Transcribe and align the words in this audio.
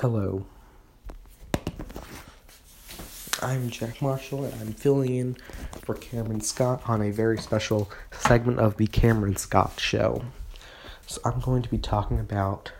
Hello. 0.00 0.46
I'm 3.42 3.68
Jack 3.68 4.00
Marshall, 4.00 4.46
and 4.46 4.54
I'm 4.58 4.72
filling 4.72 5.14
in 5.14 5.36
for 5.82 5.94
Kameron 5.94 6.42
Scott 6.42 6.80
on 6.86 7.02
a 7.02 7.10
very 7.10 7.36
special 7.36 7.90
segment 8.10 8.60
of 8.60 8.78
the 8.78 8.86
Kameron 8.86 9.38
Scott 9.38 9.74
Show. 9.78 10.24
So, 11.06 11.20
I'm 11.26 11.40
going 11.40 11.60
to 11.60 11.68
be 11.68 11.76
talking 11.76 12.18
about 12.18 12.72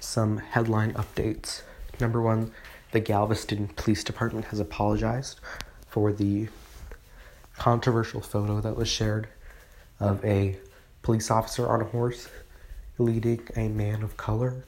some 0.00 0.38
headline 0.38 0.94
updates. 0.94 1.62
Number 2.00 2.20
one, 2.20 2.50
the 2.90 2.98
Galveston 2.98 3.68
Police 3.76 4.02
Department 4.02 4.46
has 4.46 4.58
apologized 4.58 5.38
for 5.86 6.12
the 6.12 6.48
controversial 7.56 8.20
photo 8.20 8.60
that 8.60 8.74
was 8.74 8.88
shared 8.88 9.28
of 10.00 10.24
a 10.24 10.58
police 11.02 11.30
officer 11.30 11.68
on 11.68 11.80
a 11.80 11.84
horse 11.84 12.28
leading 12.98 13.46
a 13.54 13.68
man 13.68 14.02
of 14.02 14.16
color 14.16 14.64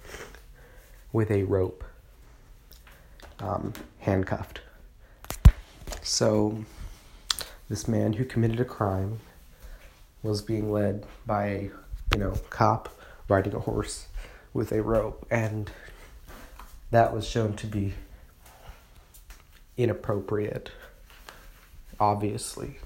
with 1.12 1.30
a 1.30 1.42
rope, 1.44 1.84
um, 3.38 3.72
handcuffed. 3.98 4.60
So, 6.02 6.64
this 7.68 7.86
man 7.86 8.14
who 8.14 8.24
committed 8.24 8.60
a 8.60 8.64
crime 8.64 9.20
was 10.22 10.42
being 10.42 10.72
led 10.72 11.06
by 11.26 11.46
a, 11.46 11.60
you 12.12 12.18
know, 12.18 12.34
cop 12.50 12.88
riding 13.28 13.54
a 13.54 13.60
horse 13.60 14.08
with 14.52 14.72
a 14.72 14.82
rope, 14.82 15.26
and 15.30 15.70
that 16.90 17.14
was 17.14 17.26
shown 17.26 17.54
to 17.54 17.66
be 17.66 17.94
inappropriate, 19.76 20.70
obviously. 22.00 22.78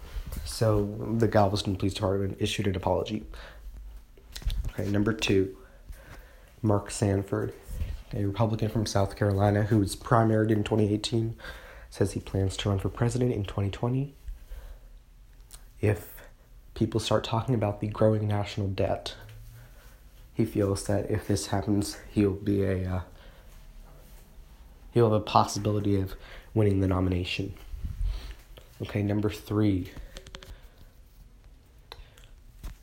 So, 0.45 1.17
the 1.19 1.29
Galveston 1.29 1.77
Police 1.77 1.95
Department 1.95 2.37
issued 2.41 2.67
an 2.67 2.77
apology. 2.77 3.25
Okay, 4.71 4.91
number 4.91 5.13
two, 5.13 5.57
Mark 6.63 6.91
Sanford 6.91 7.55
a 8.13 8.25
Republican 8.25 8.69
from 8.69 8.87
South 8.87 9.17
Carolina 9.17 9.65
who 9.65 9.79
was 9.79 9.97
primaried 9.97 10.51
in 10.51 10.63
2018, 10.65 11.37
says 11.91 12.13
he 12.13 12.21
plans 12.21 12.57
to 12.59 12.69
run 12.69 12.79
for 12.79 12.89
president 12.89 13.33
in 13.33 13.45
2020. 13.45 14.15
If 15.81 16.15
people 16.75 17.01
start 17.01 17.25
talking 17.25 17.55
about 17.55 17.81
the 17.81 17.89
growing 17.89 18.29
national 18.29 18.69
debt, 18.69 19.15
he 20.35 20.45
feels 20.45 20.85
that 20.87 21.11
if 21.11 21.27
this 21.27 21.47
happens, 21.47 21.99
he'll 22.13 22.33
be 22.33 22.63
a 22.63 22.89
uh, 22.89 23.01
he'll 24.93 25.11
have 25.11 25.21
a 25.21 25.25
possibility 25.25 25.99
of 26.01 26.15
winning 26.55 26.81
the 26.81 26.89
nomination. 26.89 27.55
Okay, 28.83 29.03
number 29.03 29.31
three. 29.31 29.91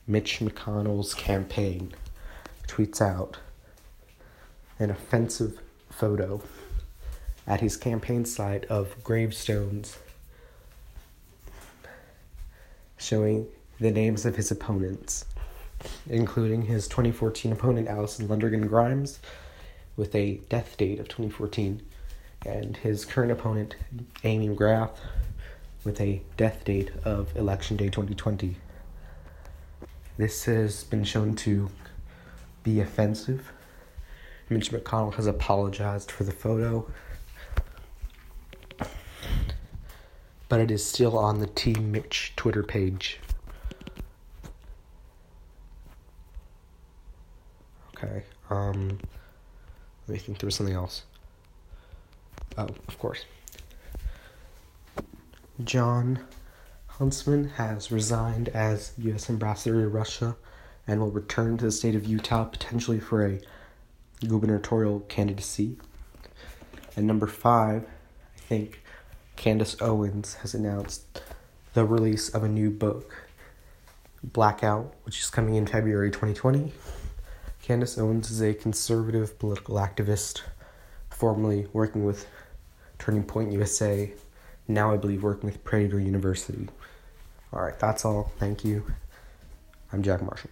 Mitch 0.06 0.40
McConnell's 0.40 1.14
campaign 1.14 1.94
tweets 2.68 3.00
out 3.00 3.38
an 4.80 4.90
offensive 4.90 5.60
photo 5.90 6.42
at 7.46 7.62
his 7.62 7.78
campaign 7.78 8.26
site 8.26 8.66
of 8.66 9.04
gravestones 9.04 9.98
showing 12.98 13.48
the 13.80 13.92
names 13.92 14.26
of 14.26 14.36
his 14.36 14.50
opponents, 14.50 15.26
including 16.10 16.64
his 16.64 16.88
2014 16.88 17.52
opponent 17.52 17.88
Allison 17.88 18.28
Lundergan 18.28 18.68
Grimes 18.68 19.20
with 19.98 20.16
a 20.16 20.40
death 20.50 20.78
date 20.78 21.00
of 21.00 21.08
2014, 21.08 21.82
and 22.46 22.78
his 22.78 23.06
current 23.06 23.32
opponent 23.32 23.76
Amy 24.24 24.50
McGrath 24.50 24.98
with 25.84 26.00
a 26.00 26.22
death 26.38 26.64
date 26.64 26.92
of 27.04 27.36
Election 27.36 27.76
Day 27.76 27.90
2020. 27.90 28.56
This 30.18 30.46
has 30.46 30.84
been 30.86 31.04
shown 31.04 31.36
to 31.38 31.70
be 32.64 32.80
offensive 32.80 33.52
Mitch 34.50 34.72
McConnell 34.72 35.14
has 35.16 35.28
apologized 35.28 36.12
for 36.12 36.24
the 36.24 36.32
photo, 36.32 36.86
but 40.50 40.60
it 40.60 40.70
is 40.70 40.86
still 40.86 41.18
on 41.18 41.40
the 41.40 41.48
Team 41.48 41.92
Mitch 41.92 42.34
Twitter 42.36 42.64
page. 42.64 43.20
Okay, 47.96 48.24
um, 48.50 49.00
I 50.10 50.18
think 50.18 50.40
there 50.40 50.48
was 50.48 50.56
something 50.56 50.76
else. 50.76 51.04
Oh, 52.58 52.68
of 52.88 53.00
course. 53.00 53.26
Jon 55.64 56.20
Huntsman 56.88 57.50
has 57.56 57.92
resigned 57.92 58.50
as 58.50 58.94
U.S. 58.98 59.30
ambassador 59.30 59.82
to 59.82 59.88
Russia 59.88 60.36
and 60.86 61.00
will 61.00 61.12
return 61.12 61.58
to 61.58 61.66
the 61.66 61.72
state 61.72 61.96
of 61.96 62.06
Utah 62.06 62.44
potentially 62.44 63.00
for 63.00 63.26
a 63.26 63.40
gubernatorial 64.28 65.02
candidacy. 65.02 65.78
And 66.96 67.08
number 67.08 67.28
five, 67.28 67.86
I 68.36 68.40
think 68.40 68.84
Candace 69.36 69.76
Owens 69.82 70.36
has 70.36 70.54
announced 70.54 71.22
the 71.74 71.86
release 71.86 72.30
of 72.30 72.44
a 72.44 72.50
new 72.50 72.70
book, 72.70 73.28
Blackout, 74.24 74.94
which 75.04 75.20
is 75.20 75.30
coming 75.30 75.56
in 75.56 75.66
February 75.66 76.12
2020. 76.12 76.72
Candace 77.62 77.98
Owens 77.98 78.30
is 78.30 78.42
a 78.42 78.54
conservative 78.54 79.40
political 79.40 79.76
activist, 79.76 80.42
formerly 81.10 81.68
working 81.74 82.06
with 82.06 82.28
Turning 83.00 83.24
Point 83.24 83.52
USA, 83.52 84.14
now 84.68 84.94
I 84.94 84.98
believe 84.98 85.24
working 85.24 85.50
with 85.50 85.64
Prager 85.64 86.04
University. 86.04 86.70
All 87.52 87.62
right, 87.62 87.78
that's 87.78 88.06
all. 88.06 88.32
Thank 88.40 88.64
you. 88.64 88.86
I'm 89.92 90.02
Jack 90.02 90.22
Marshall. 90.22 90.50